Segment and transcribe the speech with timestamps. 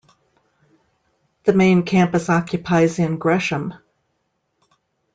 [1.43, 3.75] The main campus occupies in Gresham.